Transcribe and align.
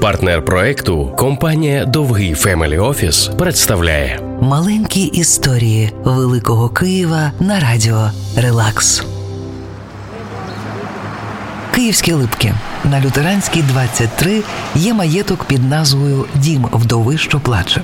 Партнер 0.00 0.44
проекту 0.44 1.12
компанія 1.16 1.84
Довгий 1.84 2.34
Family 2.34 2.78
Office 2.78 3.30
представляє 3.38 4.20
Маленькі 4.40 5.02
історії 5.02 5.92
Великого 6.04 6.68
Києва 6.68 7.32
на 7.40 7.60
радіо 7.60 8.10
Релакс. 8.36 9.04
Київські 11.74 12.12
Липки 12.12 12.54
на 12.84 13.00
Лютеранській 13.00 13.62
23 13.62 14.42
є 14.74 14.94
маєток 14.94 15.44
під 15.44 15.70
назвою 15.70 16.24
Дім 16.34 16.66
вдови, 16.72 17.18
що 17.18 17.40
плаче. 17.40 17.82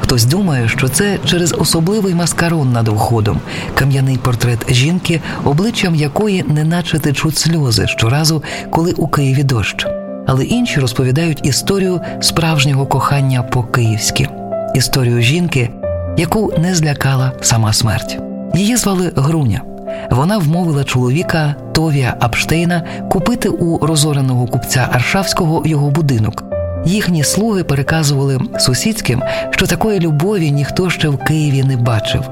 Хтось 0.00 0.24
думає, 0.24 0.68
що 0.68 0.88
це 0.88 1.18
через 1.24 1.52
особливий 1.52 2.14
маскарон 2.14 2.72
над 2.72 2.88
входом, 2.88 3.40
кам'яний 3.74 4.16
портрет 4.16 4.72
жінки, 4.72 5.20
обличчям 5.44 5.94
якої 5.94 6.42
неначе 6.42 6.98
течуть 6.98 7.38
сльози 7.38 7.86
щоразу, 7.86 8.42
коли 8.70 8.92
у 8.92 9.08
Києві 9.08 9.42
дощ. 9.42 9.86
Але 10.32 10.44
інші 10.44 10.80
розповідають 10.80 11.46
історію 11.46 12.00
справжнього 12.20 12.86
кохання 12.86 13.42
по-київськи, 13.42 14.28
історію 14.74 15.20
жінки, 15.20 15.70
яку 16.16 16.52
не 16.58 16.74
злякала 16.74 17.32
сама 17.40 17.72
смерть. 17.72 18.18
Її 18.54 18.76
звали 18.76 19.12
Груня. 19.16 19.62
Вона 20.10 20.38
вмовила 20.38 20.84
чоловіка 20.84 21.54
Товія 21.72 22.16
Апштейна 22.20 22.82
купити 23.10 23.48
у 23.48 23.86
розореного 23.86 24.46
купця 24.46 24.88
Аршавського 24.92 25.62
його 25.66 25.90
будинок. 25.90 26.44
Їхні 26.84 27.24
слуги 27.24 27.64
переказували 27.64 28.40
сусідським, 28.58 29.22
що 29.50 29.66
такої 29.66 30.00
любові 30.00 30.50
ніхто 30.50 30.90
ще 30.90 31.08
в 31.08 31.18
Києві 31.18 31.64
не 31.64 31.76
бачив. 31.76 32.22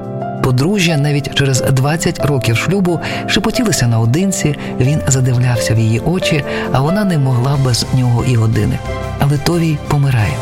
Подружжя 0.48 0.97
навіть 0.97 1.34
через 1.34 1.61
20 1.61 2.27
років 2.27 2.56
шлюбу 2.56 3.01
шепотілися 3.27 3.87
наодинці, 3.87 4.55
він 4.80 5.01
задивлявся 5.09 5.75
в 5.75 5.79
її 5.79 6.01
очі, 6.01 6.45
а 6.73 6.80
вона 6.80 7.05
не 7.05 7.19
могла 7.19 7.59
без 7.65 7.87
нього 7.95 8.25
і 8.25 8.34
години. 8.34 8.79
Але 9.19 9.39
Товій 9.39 9.79
помирає. 9.89 10.33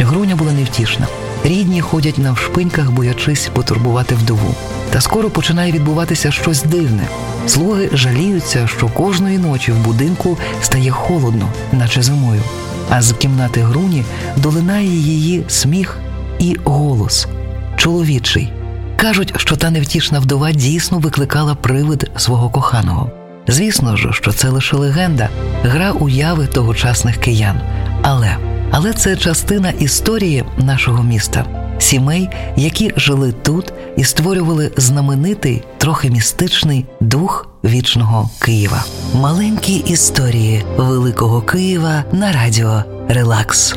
Груня 0.00 0.36
була 0.36 0.52
невтішна. 0.52 1.06
Рідні 1.44 1.80
ходять 1.80 2.18
навшпиньках, 2.18 2.90
боячись 2.90 3.50
потурбувати 3.52 4.14
вдову. 4.14 4.54
Та 4.90 5.00
скоро 5.00 5.30
починає 5.30 5.72
відбуватися 5.72 6.30
щось 6.30 6.62
дивне. 6.62 7.02
Слуги 7.46 7.90
жаліються, 7.92 8.66
що 8.66 8.88
кожної 8.88 9.38
ночі 9.38 9.72
в 9.72 9.76
будинку 9.76 10.38
стає 10.62 10.90
холодно, 10.90 11.48
наче 11.72 12.02
зимою. 12.02 12.42
А 12.90 13.02
з 13.02 13.12
кімнати 13.12 13.60
груні 13.60 14.04
долинає 14.36 14.88
її 14.88 15.44
сміх 15.48 15.98
і 16.38 16.56
голос 16.64 17.26
чоловічий. 17.76 18.52
Кажуть, 18.96 19.34
що 19.36 19.56
та 19.56 19.70
невтішна 19.70 20.18
вдова 20.18 20.52
дійсно 20.52 20.98
викликала 20.98 21.54
привид 21.54 22.10
свого 22.16 22.50
коханого. 22.50 23.10
Звісно 23.48 23.96
ж, 23.96 24.08
що 24.12 24.32
це 24.32 24.48
лише 24.48 24.76
легенда, 24.76 25.28
гра 25.62 25.92
уяви 25.92 26.46
тогочасних 26.46 27.16
киян. 27.16 27.60
Але 28.02 28.36
але 28.70 28.92
це 28.92 29.16
частина 29.16 29.70
історії 29.70 30.44
нашого 30.58 31.02
міста, 31.02 31.44
сімей, 31.78 32.28
які 32.56 32.92
жили 32.96 33.32
тут 33.32 33.72
і 33.96 34.04
створювали 34.04 34.72
знаменитий, 34.76 35.64
трохи 35.78 36.10
містичний 36.10 36.86
дух 37.00 37.48
вічного 37.64 38.30
Києва. 38.38 38.84
Маленькі 39.14 39.74
історії 39.74 40.64
Великого 40.76 41.42
Києва 41.42 42.04
на 42.12 42.32
радіо 42.32 42.82
Релакс. 43.08 43.76